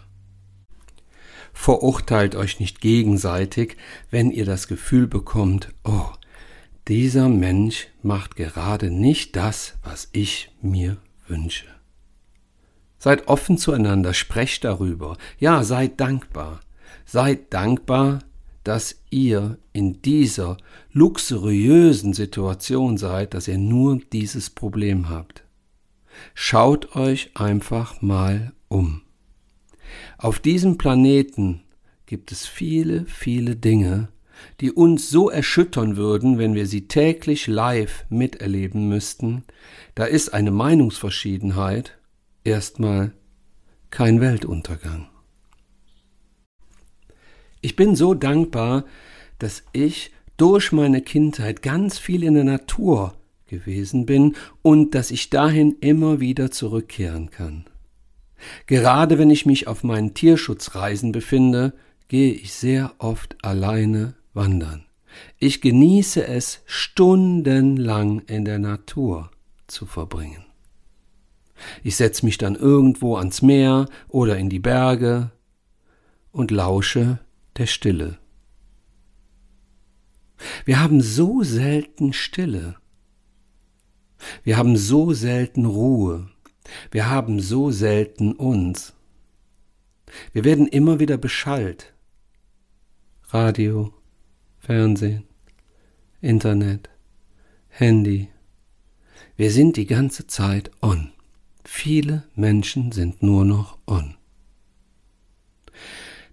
Verurteilt 1.53 2.35
euch 2.35 2.59
nicht 2.59 2.81
gegenseitig, 2.81 3.77
wenn 4.11 4.29
ihr 4.29 4.45
das 4.45 4.67
Gefühl 4.67 5.07
bekommt, 5.07 5.73
oh, 5.83 6.09
dieser 6.87 7.29
Mensch 7.29 7.87
macht 8.01 8.35
gerade 8.35 8.91
nicht 8.91 9.35
das, 9.35 9.77
was 9.83 10.09
ich 10.11 10.51
mir 10.61 10.97
wünsche. 11.27 11.65
Seid 12.97 13.27
offen 13.27 13.57
zueinander, 13.57 14.13
sprecht 14.13 14.63
darüber. 14.63 15.17
Ja, 15.39 15.63
seid 15.63 15.99
dankbar. 15.99 16.59
Seid 17.05 17.53
dankbar, 17.53 18.19
dass 18.63 19.01
ihr 19.11 19.59
in 19.73 20.01
dieser 20.01 20.57
luxuriösen 20.91 22.13
Situation 22.13 22.97
seid, 22.97 23.33
dass 23.33 23.47
ihr 23.47 23.59
nur 23.59 23.99
dieses 24.11 24.49
Problem 24.49 25.09
habt. 25.09 25.43
Schaut 26.33 26.95
euch 26.95 27.31
einfach 27.35 28.01
mal 28.01 28.53
um. 28.67 29.01
Auf 30.17 30.39
diesem 30.39 30.77
Planeten 30.77 31.61
gibt 32.05 32.31
es 32.31 32.45
viele, 32.45 33.05
viele 33.05 33.55
Dinge, 33.55 34.09
die 34.61 34.71
uns 34.71 35.09
so 35.09 35.29
erschüttern 35.29 35.97
würden, 35.97 36.37
wenn 36.37 36.55
wir 36.55 36.67
sie 36.67 36.87
täglich 36.87 37.47
live 37.47 38.05
miterleben 38.09 38.87
müssten, 38.89 39.43
da 39.95 40.05
ist 40.05 40.33
eine 40.33 40.51
Meinungsverschiedenheit 40.51 41.97
erstmal 42.43 43.11
kein 43.89 44.21
Weltuntergang. 44.21 45.07
Ich 47.61 47.75
bin 47.75 47.95
so 47.95 48.13
dankbar, 48.13 48.85
dass 49.39 49.63
ich 49.73 50.11
durch 50.37 50.71
meine 50.71 51.01
Kindheit 51.01 51.61
ganz 51.61 51.97
viel 51.97 52.23
in 52.23 52.35
der 52.35 52.43
Natur 52.43 53.15
gewesen 53.47 54.05
bin 54.05 54.35
und 54.61 54.95
dass 54.95 55.11
ich 55.11 55.29
dahin 55.29 55.75
immer 55.81 56.19
wieder 56.19 56.51
zurückkehren 56.51 57.31
kann. 57.31 57.65
Gerade 58.67 59.17
wenn 59.17 59.29
ich 59.29 59.45
mich 59.45 59.67
auf 59.67 59.83
meinen 59.83 60.13
Tierschutzreisen 60.13 61.11
befinde, 61.11 61.73
gehe 62.07 62.33
ich 62.33 62.53
sehr 62.53 62.93
oft 62.97 63.37
alleine 63.43 64.15
wandern. 64.35 64.85
Ich 65.39 65.61
genieße 65.61 66.27
es, 66.27 66.61
stundenlang 66.65 68.19
in 68.21 68.45
der 68.45 68.59
Natur 68.59 69.31
zu 69.67 69.85
verbringen. 69.85 70.43
Ich 71.83 71.95
setze 71.95 72.25
mich 72.25 72.37
dann 72.37 72.55
irgendwo 72.55 73.15
ans 73.15 73.41
Meer 73.41 73.87
oder 74.09 74.37
in 74.37 74.49
die 74.49 74.59
Berge 74.59 75.31
und 76.31 76.51
lausche 76.51 77.19
der 77.57 77.65
Stille. 77.65 78.17
Wir 80.65 80.81
haben 80.81 81.01
so 81.01 81.43
selten 81.43 82.11
Stille. 82.11 82.75
Wir 84.43 84.57
haben 84.57 84.75
so 84.75 85.13
selten 85.13 85.65
Ruhe. 85.65 86.29
Wir 86.91 87.09
haben 87.09 87.39
so 87.39 87.71
selten 87.71 88.33
uns. 88.33 88.93
Wir 90.33 90.43
werden 90.43 90.67
immer 90.67 90.99
wieder 90.99 91.17
beschallt. 91.17 91.93
Radio, 93.29 93.93
Fernsehen, 94.65 95.25
Internet, 96.21 96.89
Handy. 97.69 98.29
Wir 99.37 99.51
sind 99.51 99.77
die 99.77 99.85
ganze 99.85 100.25
Zeit 100.25 100.71
on. 100.81 101.11
Viele 101.63 102.23
Menschen 102.33 102.91
sind 102.91 103.21
nur 103.21 103.45
noch 103.45 103.77
on. 103.85 104.15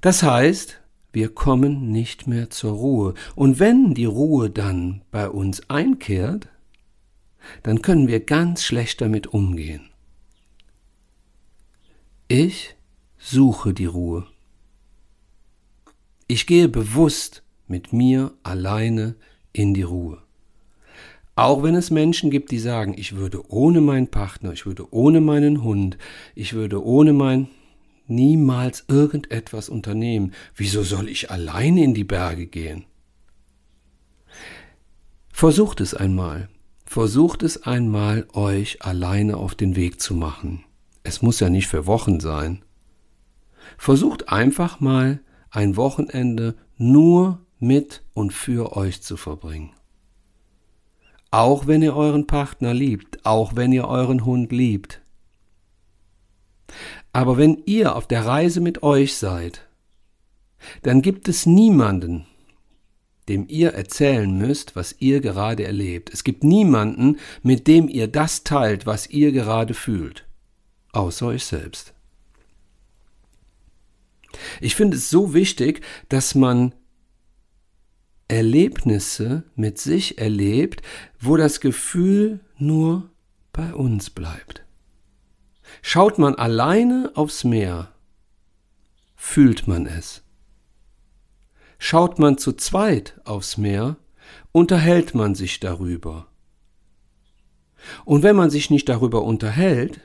Das 0.01 0.23
heißt, 0.23 0.81
wir 1.13 1.35
kommen 1.35 1.93
nicht 1.93 2.27
mehr 2.27 2.49
zur 2.49 2.73
Ruhe. 2.73 3.15
Und 3.35 3.59
wenn 3.59 3.93
die 3.93 4.07
Ruhe 4.07 4.49
dann 4.49 5.03
bei 5.11 5.29
uns 5.29 5.69
einkehrt, 5.69 6.49
dann 7.63 7.83
können 7.83 8.09
wir 8.09 8.21
ganz 8.21 8.65
schlecht 8.65 9.03
damit 9.03 9.27
umgehen. 9.27 9.91
Ich 12.29 12.77
suche 13.19 13.75
die 13.75 13.85
Ruhe. 13.85 14.27
Ich 16.29 16.47
gehe 16.47 16.71
bewusst 16.71 17.42
mit 17.73 17.95
mir 17.95 18.33
alleine 18.43 19.15
in 19.55 19.73
die 19.73 19.83
Ruhe. 19.83 20.19
Auch 21.35 21.63
wenn 21.63 21.75
es 21.75 21.91
Menschen 21.91 22.31
gibt, 22.31 22.51
die 22.51 22.59
sagen, 22.59 22.95
ich 22.99 23.17
würde 23.17 23.51
ohne 23.51 23.81
meinen 23.81 24.09
Partner, 24.09 24.53
ich 24.53 24.67
würde 24.67 24.93
ohne 24.93 25.23
meinen 25.23 25.65
Hund, 25.65 25.97
ich 26.35 26.53
würde 26.53 26.85
ohne 26.85 27.15
mein 27.15 27.49
niemals 28.07 28.85
irgendetwas 28.89 29.71
unternehmen. 29.71 30.35
Wieso 30.55 30.83
soll 30.83 31.09
ich 31.09 31.31
alleine 31.31 31.83
in 31.83 31.95
die 31.95 32.05
Berge 32.05 32.47
gehen? 32.47 32.85
Versucht 35.33 35.81
es 35.81 35.95
einmal. 35.95 36.51
Versucht 36.85 37.43
es 37.43 37.63
einmal, 37.63 38.27
euch 38.35 38.83
alleine 38.83 39.39
auf 39.39 39.55
den 39.55 39.77
Weg 39.77 39.99
zu 39.99 40.15
machen. 40.15 40.63
Es 41.05 41.23
muss 41.23 41.41
ja 41.41 41.49
nicht 41.49 41.69
für 41.69 41.87
Wochen 41.87 42.21
sein. 42.21 42.63
Versucht 43.79 44.29
einfach 44.29 44.81
mal 44.81 45.21
ein 45.51 45.79
Wochenende 45.79 46.55
nur 46.77 47.41
mit 47.63 48.03
und 48.15 48.33
für 48.33 48.77
euch 48.77 49.03
zu 49.03 49.17
verbringen. 49.17 49.73
Auch 51.31 51.67
wenn 51.67 51.81
ihr 51.83 51.97
euren 51.97 52.27
Partner 52.27 52.75
liebt, 52.75 53.25
auch 53.25 53.57
wenn 53.57 53.73
ihr 53.73 53.89
euren 53.89 54.25
Hund 54.25 54.53
liebt. 54.53 55.01
Aber 57.13 57.37
wenn 57.37 57.63
ihr 57.65 57.97
auf 57.97 58.07
der 58.07 58.27
Reise 58.27 58.61
mit 58.61 58.83
euch 58.83 59.17
seid, 59.17 59.67
dann 60.83 61.03
gibt 61.03 61.29
es 61.29 61.47
niemanden, 61.47 62.27
dem 63.29 63.47
ihr 63.49 63.71
erzählen 63.75 64.37
müsst, 64.37 64.77
was 64.77 64.97
ihr 64.99 65.21
gerade 65.21 65.65
erlebt. 65.65 66.11
Es 66.13 66.25
gibt 66.25 66.45
niemanden, 66.45 67.19
mit 67.43 67.67
dem 67.67 67.89
ihr 67.89 68.09
das 68.09 68.45
teilt, 68.45 68.87
was 68.87 69.09
ihr 69.09 69.33
gerade 69.33 69.75
fühlt, 69.75 70.27
außer 70.93 71.27
euch 71.27 71.45
selbst. 71.45 71.95
Ich 74.61 74.75
finde 74.75 74.97
es 74.97 75.11
so 75.11 75.35
wichtig, 75.35 75.83
dass 76.09 76.35
man 76.35 76.75
Erlebnisse 78.29 79.45
mit 79.55 79.79
sich 79.79 80.19
erlebt, 80.19 80.83
wo 81.21 81.37
das 81.37 81.61
Gefühl 81.61 82.41
nur 82.57 83.11
bei 83.53 83.75
uns 83.75 84.11
bleibt. 84.11 84.65
Schaut 85.81 86.19
man 86.19 86.35
alleine 86.35 87.11
aufs 87.15 87.45
Meer, 87.45 87.93
fühlt 89.17 89.67
man 89.67 89.87
es. 89.87 90.23
Schaut 91.79 92.19
man 92.19 92.39
zu 92.39 92.53
zweit 92.53 93.21
aufs 93.25 93.57
Meer, 93.57 93.97
unterhält 94.53 95.15
man 95.15 95.35
sich 95.35 95.61
darüber. 95.61 96.29
Und 98.05 98.23
wenn 98.23 98.37
man 98.37 98.51
sich 98.51 98.71
nicht 98.71 98.89
darüber 98.89 99.23
unterhält, 99.23 100.01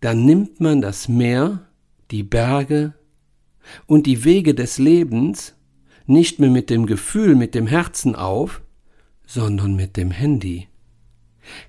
dann 0.00 0.24
nimmt 0.24 0.60
man 0.60 0.82
das 0.82 1.08
Meer, 1.08 1.66
die 2.10 2.22
Berge 2.22 2.92
und 3.86 4.06
die 4.06 4.24
Wege 4.24 4.54
des 4.54 4.78
Lebens 4.78 5.54
nicht 6.06 6.38
mehr 6.38 6.50
mit 6.50 6.70
dem 6.70 6.86
Gefühl, 6.86 7.34
mit 7.34 7.54
dem 7.54 7.66
Herzen 7.66 8.14
auf, 8.14 8.62
sondern 9.26 9.74
mit 9.74 9.96
dem 9.96 10.10
Handy. 10.10 10.68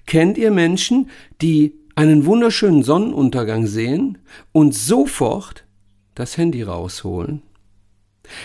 Kennt 0.06 0.38
ihr 0.38 0.51
Menschen, 0.51 1.10
die 1.42 1.75
einen 1.96 2.25
wunderschönen 2.25 2.84
Sonnenuntergang 2.84 3.68
sehen 3.68 4.18
und 4.51 4.74
sofort 4.74 5.65
das 6.13 6.38
Handy 6.38 6.63
rausholen? 6.63 7.42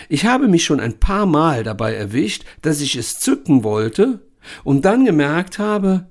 Ich 0.09 0.25
habe 0.25 0.47
mich 0.47 0.63
schon 0.63 0.79
ein 0.79 0.99
paar 0.99 1.25
Mal 1.25 1.63
dabei 1.63 1.93
erwischt, 1.95 2.45
dass 2.61 2.81
ich 2.81 2.95
es 2.95 3.19
zücken 3.19 3.63
wollte 3.63 4.21
und 4.63 4.85
dann 4.85 5.05
gemerkt 5.05 5.59
habe, 5.59 6.07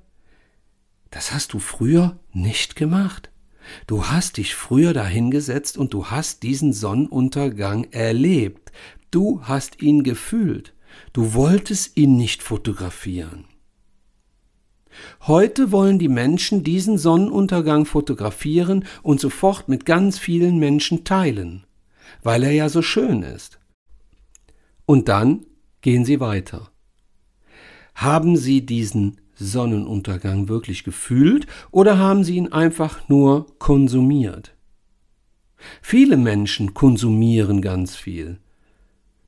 das 1.09 1.33
hast 1.33 1.53
du 1.53 1.59
früher 1.59 2.19
nicht 2.33 2.75
gemacht. 2.75 3.31
Du 3.87 4.07
hast 4.07 4.37
dich 4.37 4.55
früher 4.55 4.93
dahingesetzt 4.93 5.77
und 5.77 5.93
du 5.93 6.07
hast 6.07 6.43
diesen 6.43 6.73
Sonnenuntergang 6.73 7.85
erlebt. 7.91 8.71
Du 9.11 9.41
hast 9.43 9.81
ihn 9.81 10.03
gefühlt. 10.03 10.73
Du 11.11 11.33
wolltest 11.33 11.97
ihn 11.97 12.15
nicht 12.15 12.41
fotografieren. 12.41 13.45
Heute 15.21 15.71
wollen 15.71 15.99
die 15.99 16.09
Menschen 16.09 16.63
diesen 16.63 16.97
Sonnenuntergang 16.97 17.85
fotografieren 17.85 18.85
und 19.03 19.19
sofort 19.19 19.69
mit 19.69 19.85
ganz 19.85 20.17
vielen 20.17 20.59
Menschen 20.59 21.03
teilen, 21.03 21.65
weil 22.23 22.43
er 22.43 22.51
ja 22.51 22.69
so 22.69 22.81
schön 22.81 23.23
ist. 23.23 23.59
Und 24.85 25.07
dann 25.07 25.45
gehen 25.81 26.05
sie 26.05 26.19
weiter. 26.19 26.71
Haben 27.95 28.37
sie 28.37 28.65
diesen 28.65 29.19
Sonnenuntergang 29.35 30.47
wirklich 30.47 30.83
gefühlt 30.83 31.47
oder 31.71 31.97
haben 31.97 32.23
sie 32.23 32.35
ihn 32.35 32.51
einfach 32.51 33.07
nur 33.09 33.47
konsumiert? 33.59 34.55
Viele 35.81 36.17
Menschen 36.17 36.73
konsumieren 36.73 37.61
ganz 37.61 37.95
viel. 37.95 38.39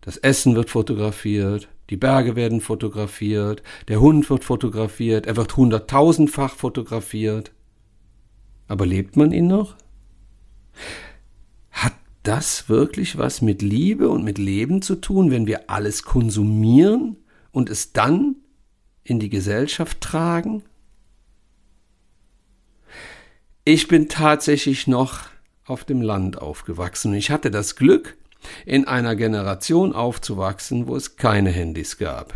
Das 0.04 0.18
Essen 0.18 0.56
wird 0.56 0.70
fotografiert, 0.70 1.70
die 1.90 1.96
Berge 1.96 2.36
werden 2.36 2.60
fotografiert, 2.60 3.64
der 3.88 4.02
Hund 4.02 4.30
wird 4.30 4.44
fotografiert, 4.44 5.28
er 5.28 5.38
wird 5.38 5.56
hunderttausendfach 5.56 6.56
fotografiert. 6.56 7.54
Aber 8.68 8.86
lebt 8.86 9.16
man 9.16 9.32
ihn 9.32 9.48
noch? 9.48 9.78
Hat 11.72 11.94
das 12.24 12.68
wirklich 12.68 13.18
was 13.18 13.42
mit 13.42 13.62
Liebe 13.62 14.10
und 14.10 14.26
mit 14.26 14.38
Leben 14.38 14.82
zu 14.82 14.96
tun, 14.96 15.32
wenn 15.32 15.48
wir 15.48 15.70
alles 15.70 16.04
konsumieren 16.04 17.16
und 17.52 17.70
es 17.70 17.94
dann 17.94 18.36
in 19.06 19.20
die 19.20 19.30
Gesellschaft 19.30 20.02
tragen? 20.02 20.64
Ich 23.64 23.88
bin 23.88 24.10
tatsächlich 24.10 24.86
noch 24.88 25.30
auf 25.64 25.86
dem 25.86 26.02
Land 26.02 26.42
aufgewachsen 26.42 27.12
und 27.12 27.18
ich 27.18 27.32
hatte 27.32 27.52
das 27.52 27.78
Glück, 27.78 28.18
in 28.66 28.88
einer 28.88 29.16
Generation 29.16 29.94
aufzuwachsen, 29.94 30.88
wo 30.88 30.96
es 30.96 31.16
keine 31.16 31.50
Handys 31.50 31.98
gab. 31.98 32.34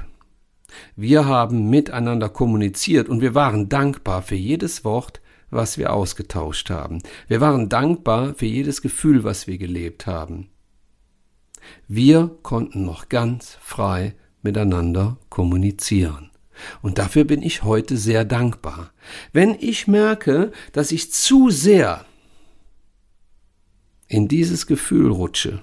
Wir 0.95 1.25
haben 1.25 1.69
miteinander 1.69 2.29
kommuniziert 2.29 3.09
und 3.09 3.21
wir 3.21 3.35
waren 3.35 3.69
dankbar 3.69 4.21
für 4.21 4.35
jedes 4.35 4.83
Wort, 4.83 5.21
was 5.49 5.77
wir 5.77 5.93
ausgetauscht 5.93 6.69
haben. 6.69 7.01
Wir 7.27 7.41
waren 7.41 7.69
dankbar 7.69 8.33
für 8.35 8.45
jedes 8.45 8.81
Gefühl, 8.81 9.23
was 9.23 9.47
wir 9.47 9.57
gelebt 9.57 10.07
haben. 10.07 10.49
Wir 11.87 12.37
konnten 12.43 12.85
noch 12.85 13.09
ganz 13.09 13.57
frei 13.61 14.15
miteinander 14.41 15.17
kommunizieren. 15.29 16.31
Und 16.81 16.97
dafür 16.97 17.23
bin 17.23 17.43
ich 17.43 17.63
heute 17.63 17.97
sehr 17.97 18.25
dankbar. 18.25 18.91
Wenn 19.31 19.55
ich 19.59 19.87
merke, 19.87 20.51
dass 20.71 20.91
ich 20.91 21.11
zu 21.11 21.49
sehr 21.49 22.05
in 24.07 24.27
dieses 24.27 24.67
Gefühl 24.67 25.11
rutsche, 25.11 25.61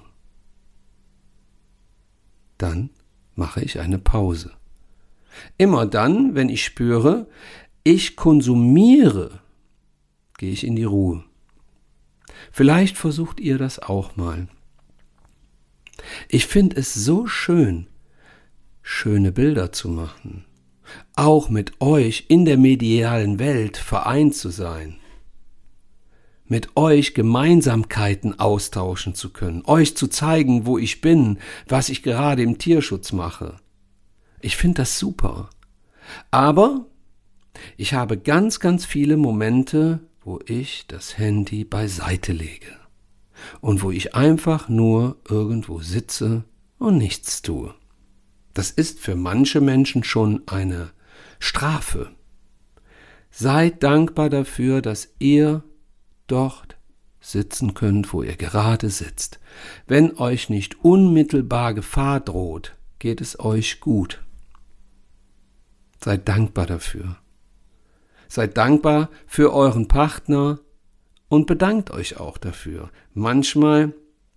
dann 2.57 2.89
mache 3.35 3.61
ich 3.61 3.79
eine 3.79 3.99
Pause. 3.99 4.51
Immer 5.57 5.85
dann, 5.85 6.35
wenn 6.35 6.49
ich 6.49 6.63
spüre, 6.63 7.27
ich 7.83 8.15
konsumiere, 8.15 9.41
gehe 10.37 10.51
ich 10.51 10.65
in 10.65 10.75
die 10.75 10.83
Ruhe. 10.85 11.23
Vielleicht 12.51 12.97
versucht 12.97 13.39
ihr 13.39 13.57
das 13.57 13.79
auch 13.79 14.15
mal. 14.15 14.47
Ich 16.29 16.47
finde 16.47 16.77
es 16.77 16.93
so 16.93 17.27
schön, 17.27 17.87
schöne 18.81 19.31
Bilder 19.31 19.71
zu 19.71 19.89
machen, 19.89 20.45
auch 21.15 21.49
mit 21.49 21.81
euch 21.81 22.25
in 22.29 22.45
der 22.45 22.57
medialen 22.57 23.39
Welt 23.39 23.77
vereint 23.77 24.35
zu 24.35 24.49
sein 24.49 24.97
mit 26.47 26.77
euch 26.77 27.13
Gemeinsamkeiten 27.13 28.39
austauschen 28.39 29.15
zu 29.15 29.31
können, 29.31 29.63
euch 29.65 29.97
zu 29.97 30.07
zeigen, 30.07 30.65
wo 30.65 30.77
ich 30.77 31.01
bin, 31.01 31.39
was 31.67 31.89
ich 31.89 32.03
gerade 32.03 32.43
im 32.43 32.57
Tierschutz 32.57 33.11
mache. 33.11 33.57
Ich 34.41 34.57
finde 34.57 34.81
das 34.81 34.99
super. 34.99 35.49
Aber 36.29 36.85
ich 37.77 37.93
habe 37.93 38.17
ganz, 38.17 38.59
ganz 38.59 38.85
viele 38.85 39.17
Momente, 39.17 40.01
wo 40.23 40.39
ich 40.45 40.85
das 40.87 41.17
Handy 41.17 41.63
beiseite 41.63 42.31
lege 42.31 42.67
und 43.61 43.81
wo 43.81 43.91
ich 43.91 44.15
einfach 44.15 44.69
nur 44.69 45.17
irgendwo 45.27 45.79
sitze 45.79 46.43
und 46.77 46.97
nichts 46.97 47.41
tue. 47.41 47.73
Das 48.53 48.71
ist 48.71 48.99
für 48.99 49.15
manche 49.15 49.61
Menschen 49.61 50.03
schon 50.03 50.43
eine 50.47 50.91
Strafe. 51.39 52.11
Seid 53.29 53.83
dankbar 53.83 54.29
dafür, 54.29 54.81
dass 54.81 55.09
ihr 55.19 55.63
dort 56.27 56.77
sitzen 57.19 57.73
könnt, 57.73 58.13
wo 58.13 58.21
ihr 58.21 58.35
gerade 58.35 58.89
sitzt. 58.89 59.39
Wenn 59.87 60.17
euch 60.17 60.49
nicht 60.49 60.83
unmittelbar 60.83 61.73
Gefahr 61.73 62.19
droht, 62.19 62.75
geht 62.99 63.21
es 63.21 63.39
euch 63.39 63.79
gut. 63.79 64.23
Seid 66.03 66.27
dankbar 66.27 66.67
dafür. 66.67 67.17
Seid 68.27 68.57
dankbar 68.57 69.09
für 69.25 69.53
euren 69.53 69.87
Partner 69.87 70.59
und 71.29 71.47
bedankt 71.47 71.91
euch 71.91 72.17
auch 72.19 72.37
dafür. 72.37 72.91
Manchmal 73.13 73.93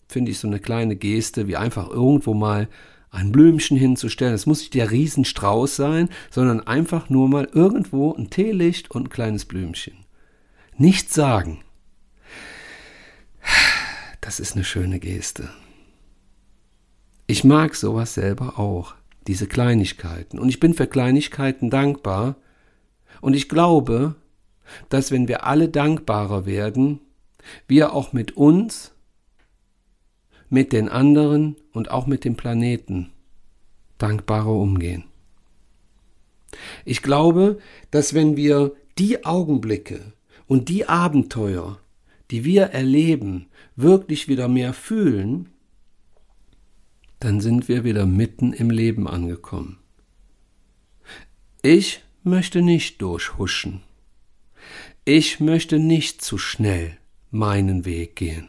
finde 0.09 0.31
ich 0.31 0.39
so 0.39 0.49
eine 0.49 0.61
kleine 0.61 0.97
Geste, 0.97 1.47
wie 1.47 1.57
einfach 1.57 1.91
irgendwo 1.91 2.33
mal 2.33 2.69
ein 3.11 3.33
Blümchen 3.33 3.77
hinzustellen. 3.77 4.35
Es 4.35 4.47
muss 4.47 4.61
nicht 4.61 4.75
der 4.75 4.91
Riesenstrauß 4.91 5.77
sein, 5.77 6.09
sondern 6.31 6.67
einfach 6.67 7.11
nur 7.11 7.29
mal 7.29 7.49
irgendwo 7.53 8.15
ein 8.15 8.31
Teelicht 8.31 8.91
und 8.91 9.07
ein 9.07 9.11
kleines 9.11 9.45
Blümchen. 9.45 10.05
Nichts 10.77 11.15
sagen, 11.15 11.61
das 14.21 14.41
ist 14.41 14.55
eine 14.55 14.65
schöne 14.65 15.01
Geste. 15.01 15.49
Ich 17.27 17.45
mag 17.45 17.75
sowas 17.75 18.15
selber 18.15 18.59
auch, 18.59 18.95
diese 19.27 19.47
Kleinigkeiten. 19.47 20.39
Und 20.39 20.49
ich 20.49 20.61
bin 20.61 20.75
für 20.75 20.87
Kleinigkeiten 20.87 21.71
dankbar. 21.71 22.37
Und 23.21 23.35
ich 23.35 23.49
glaube, 23.49 24.15
dass 24.89 25.11
wenn 25.11 25.29
wir 25.29 25.45
alle 25.47 25.69
dankbarer 25.69 26.47
werden, 26.47 27.01
wir 27.67 27.93
auch 27.93 28.13
mit 28.13 28.37
uns, 28.37 28.93
mit 30.49 30.73
den 30.73 30.89
anderen 30.89 31.57
und 31.73 31.91
auch 31.91 32.07
mit 32.07 32.25
dem 32.25 32.37
Planeten 32.37 33.11
dankbarer 33.99 34.53
umgehen. 34.53 35.05
Ich 36.85 37.03
glaube, 37.03 37.59
dass 37.91 38.15
wenn 38.15 38.37
wir 38.37 38.73
die 38.97 39.25
Augenblicke 39.25 40.13
und 40.47 40.69
die 40.69 40.89
Abenteuer, 40.89 41.79
die 42.31 42.45
wir 42.45 42.65
erleben, 42.65 43.47
wirklich 43.77 44.29
wieder 44.29 44.49
mehr 44.49 44.73
fühlen, 44.73 45.51
dann 47.21 47.41
sind 47.41 47.69
wir 47.69 47.85
wieder 47.85 48.07
mitten 48.07 48.53
im 48.53 48.71
Leben 48.71 49.09
angekommen. 49.09 49.79
Ich 51.63 52.03
möchte 52.23 52.63
nicht 52.63 53.03
durchhuschen. 53.03 53.83
Ich 55.05 55.41
möchte 55.41 55.79
nicht 55.79 56.23
zu 56.23 56.39
schnell 56.39 56.97
meinen 57.31 57.85
Weg 57.85 58.17
gehen. 58.17 58.49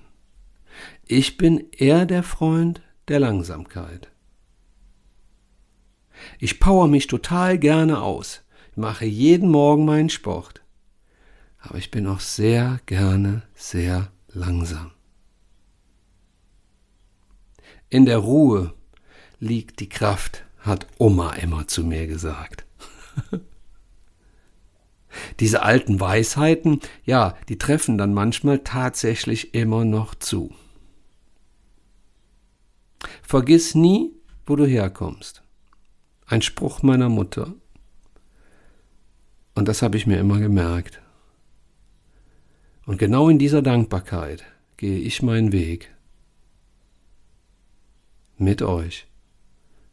Ich 1.06 1.38
bin 1.38 1.66
eher 1.72 2.06
der 2.06 2.24
Freund 2.24 2.82
der 3.08 3.20
Langsamkeit. 3.20 4.12
Ich 6.38 6.60
power 6.60 6.88
mich 6.88 7.08
total 7.08 7.58
gerne 7.58 8.02
aus. 8.02 8.44
Mache 8.76 9.06
jeden 9.06 9.50
Morgen 9.50 9.86
meinen 9.86 10.10
Sport 10.10 10.62
aber 11.60 11.78
ich 11.78 11.92
bin 11.92 12.08
auch 12.08 12.20
sehr 12.20 12.80
gerne 12.86 13.44
sehr 13.56 14.12
langsam. 14.30 14.92
In 17.90 18.06
der 18.06 18.20
Ruhe 18.20 18.74
liegt 19.40 19.80
die 19.80 19.90
Kraft, 19.90 20.46
hat 20.60 20.88
Oma 20.98 21.34
immer 21.34 21.68
zu 21.68 21.84
mir 21.84 22.08
gesagt. 22.08 22.66
Diese 25.40 25.64
alten 25.64 26.00
Weisheiten, 26.00 26.82
ja, 27.04 27.36
die 27.50 27.58
treffen 27.58 27.98
dann 27.98 28.14
manchmal 28.14 28.60
tatsächlich 28.60 29.56
immer 29.56 29.86
noch 29.86 30.14
zu. 30.14 30.54
Vergiss 33.24 33.74
nie, 33.76 34.14
wo 34.46 34.56
du 34.56 34.66
herkommst. 34.66 35.44
Ein 36.26 36.42
Spruch 36.44 36.84
meiner 36.84 37.10
Mutter. 37.10 37.54
Und 39.56 39.68
das 39.68 39.82
habe 39.82 39.98
ich 39.98 40.06
mir 40.06 40.20
immer 40.20 40.40
gemerkt. 40.40 41.02
Und 42.90 42.98
genau 42.98 43.30
in 43.30 43.38
dieser 43.38 43.62
Dankbarkeit 43.62 44.44
gehe 44.76 44.98
ich 44.98 45.22
meinen 45.22 45.52
Weg. 45.52 45.94
Mit 48.40 48.64
euch, 48.64 49.06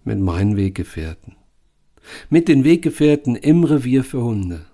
mit 0.03 0.19
meinen 0.19 0.57
Weggefährten, 0.57 1.37
mit 2.31 2.49
den 2.49 2.65
Weggefährten 2.65 3.37
im 3.37 3.65
Revier 3.65 4.03
für 4.03 4.25
Hunde, 4.25 4.65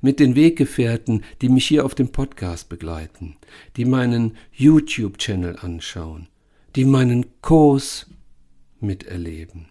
mit 0.00 0.20
den 0.20 0.36
Weggefährten, 0.36 1.24
die 1.42 1.48
mich 1.48 1.66
hier 1.66 1.84
auf 1.84 1.96
dem 1.96 2.12
Podcast 2.12 2.68
begleiten, 2.68 3.34
die 3.76 3.86
meinen 3.86 4.36
YouTube-Channel 4.52 5.56
anschauen, 5.56 6.28
die 6.76 6.84
meinen 6.84 7.26
Kurs 7.42 8.06
miterleben, 8.78 9.66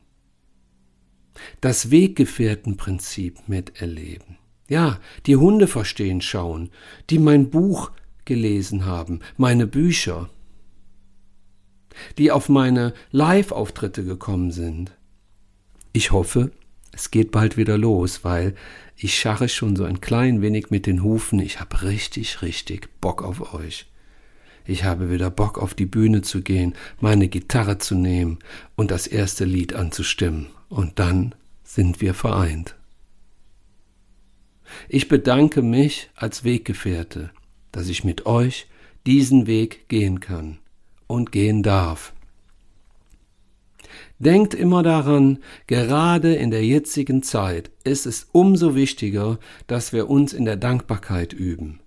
das 1.61 1.89
Weggefährtenprinzip 1.89 3.47
miterleben 3.47 4.37
ja, 4.67 4.99
die 5.25 5.35
Hunde 5.35 5.67
verstehen 5.67 6.21
schauen, 6.21 6.69
die 7.09 7.19
mein 7.19 7.49
Buch 7.49 7.91
gelesen 8.25 8.85
haben, 8.85 9.21
meine 9.37 9.67
Bücher, 9.67 10.29
die 12.17 12.31
auf 12.31 12.49
meine 12.49 12.93
Live-Auftritte 13.11 14.03
gekommen 14.03 14.51
sind. 14.51 14.91
Ich 15.93 16.11
hoffe, 16.11 16.51
Es 16.97 17.11
geht 17.11 17.29
bald 17.29 17.57
wieder 17.57 17.77
los, 17.77 18.23
weil 18.23 18.55
ich 18.95 19.19
scharre 19.19 19.49
schon 19.49 19.75
so 19.75 19.83
ein 19.83 20.01
klein 20.01 20.41
wenig 20.41 20.71
mit 20.71 20.87
den 20.87 21.03
Hufen. 21.03 21.39
Ich 21.39 21.59
habe 21.59 21.83
richtig, 21.83 22.41
richtig 22.41 22.89
Bock 23.01 23.21
auf 23.21 23.53
euch. 23.53 23.85
Ich 24.65 24.83
habe 24.83 25.11
wieder 25.11 25.29
Bock 25.29 25.59
auf 25.59 25.75
die 25.75 25.85
Bühne 25.85 26.23
zu 26.23 26.41
gehen, 26.41 26.73
meine 26.99 27.27
Gitarre 27.27 27.77
zu 27.77 27.93
nehmen 27.93 28.39
und 28.75 28.89
das 28.89 29.05
erste 29.05 29.45
Lied 29.45 29.75
anzustimmen. 29.75 30.47
Und 30.69 30.97
dann 30.97 31.35
sind 31.63 32.01
wir 32.01 32.15
vereint. 32.15 32.76
Ich 34.89 35.07
bedanke 35.07 35.61
mich 35.61 36.09
als 36.15 36.43
Weggefährte, 36.43 37.31
dass 37.71 37.89
ich 37.89 38.03
mit 38.03 38.25
euch 38.25 38.67
diesen 39.05 39.47
Weg 39.47 39.87
gehen 39.87 40.19
kann 40.19 40.59
und 41.07 41.31
gehen 41.31 41.63
darf. 41.63 42.13
Denkt 44.19 44.53
immer 44.53 44.81
daran, 44.81 45.39
gerade 45.67 46.33
in 46.33 46.49
der 46.49 46.65
jetzigen 46.65 47.21
Zeit 47.21 47.69
ist 47.83 48.05
es 48.05 48.27
umso 48.31 48.75
wichtiger, 48.75 49.39
dass 49.67 49.93
wir 49.93 50.09
uns 50.09 50.33
in 50.33 50.45
der 50.45 50.57
Dankbarkeit 50.57 51.33
üben 51.33 51.79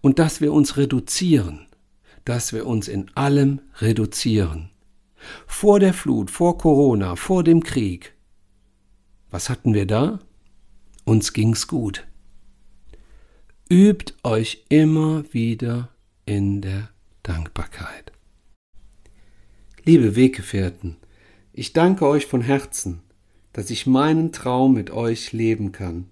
und 0.00 0.18
dass 0.18 0.40
wir 0.40 0.52
uns 0.52 0.76
reduzieren, 0.76 1.66
dass 2.24 2.52
wir 2.52 2.66
uns 2.66 2.86
in 2.86 3.10
allem 3.14 3.60
reduzieren. 3.78 4.70
Vor 5.46 5.80
der 5.80 5.94
Flut, 5.94 6.30
vor 6.30 6.58
Corona, 6.58 7.16
vor 7.16 7.44
dem 7.44 7.62
Krieg. 7.62 8.14
Was 9.30 9.48
hatten 9.48 9.74
wir 9.74 9.86
da? 9.86 10.18
Uns 11.04 11.32
ging's 11.32 11.66
gut. 11.66 12.06
Übt 13.72 14.14
euch 14.24 14.64
immer 14.68 15.22
wieder 15.30 15.90
in 16.26 16.60
der 16.60 16.90
Dankbarkeit. 17.22 18.10
Liebe 19.84 20.16
Weggefährten, 20.16 20.96
ich 21.52 21.72
danke 21.72 22.04
euch 22.08 22.26
von 22.26 22.40
Herzen, 22.40 23.00
dass 23.52 23.70
ich 23.70 23.86
meinen 23.86 24.32
Traum 24.32 24.74
mit 24.74 24.90
euch 24.90 25.30
leben 25.30 25.70
kann 25.70 26.06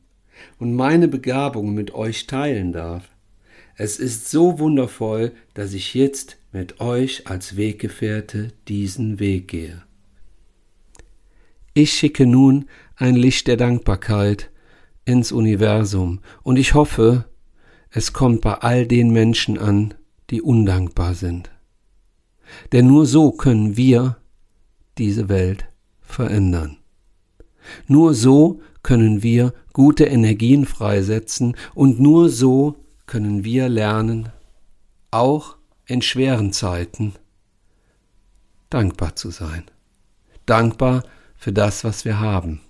und 0.61 0.77
meine 0.77 1.09
Begabung 1.09 1.75
mit 1.75 1.93
euch 1.95 2.29
teilen 2.29 2.71
darf. 2.71 3.11
Es 3.75 3.99
ist 3.99 4.31
so 4.31 4.61
wundervoll, 4.61 5.33
dass 5.55 5.73
ich 5.73 5.95
jetzt 5.95 6.37
mit 6.53 6.79
euch 6.79 7.27
als 7.27 7.57
Weggefährte 7.57 8.53
diesen 8.69 9.19
Weg 9.19 9.49
gehe. 9.49 9.83
Ich 11.75 11.91
schicke 11.91 12.25
nun 12.25 12.67
ein 12.95 13.17
Licht 13.17 13.49
der 13.49 13.57
Dankbarkeit 13.57 14.49
ins 15.05 15.33
Universum 15.33 16.21
und 16.45 16.57
ich 16.57 16.75
hoffe, 16.75 17.28
es 17.91 18.13
kommt 18.13 18.43
bei 18.43 18.55
all 18.55 18.87
den 18.87 19.11
Menschen 19.11 19.59
an, 19.59 19.95
die 20.31 20.43
undankbar 20.43 21.15
sind. 21.15 21.51
Denn 22.73 22.87
nur 22.87 23.07
so 23.07 23.33
können 23.33 23.77
wir 23.77 24.17
diese 24.99 25.29
Welt 25.29 25.67
verändern. 26.01 26.79
Nur 27.87 28.15
so 28.15 28.61
können 28.83 29.23
wir 29.23 29.53
gute 29.73 30.05
Energien 30.05 30.65
freisetzen 30.65 31.57
und 31.75 32.01
nur 32.01 32.31
so 32.31 32.77
können 33.07 33.45
wir 33.45 33.69
lernen, 33.69 34.31
auch 35.11 35.57
in 35.87 36.03
schweren 36.03 36.53
Zeiten 36.53 37.15
dankbar 38.71 39.17
zu 39.17 39.31
sein. 39.31 39.65
Dankbar 40.47 41.05
für 41.37 41.53
das, 41.53 41.85
was 41.85 42.05
wir 42.05 42.19
haben. 42.21 42.61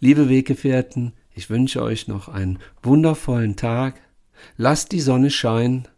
Liebe 0.00 0.28
Weggefährten, 0.28 1.12
ich 1.34 1.50
wünsche 1.50 1.82
euch 1.82 2.08
noch 2.08 2.28
einen 2.28 2.58
wundervollen 2.82 3.56
Tag. 3.56 4.00
Lasst 4.56 4.92
die 4.92 5.00
Sonne 5.00 5.30
scheinen 5.30 5.88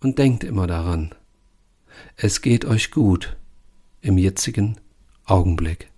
und 0.00 0.18
denkt 0.18 0.44
immer 0.44 0.66
daran 0.66 1.14
es 2.16 2.40
geht 2.40 2.64
euch 2.64 2.90
gut 2.90 3.36
im 4.00 4.18
jetzigen 4.18 4.76
Augenblick. 5.24 5.91